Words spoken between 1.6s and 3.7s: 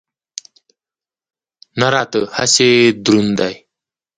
نه راته هسې دروند دی.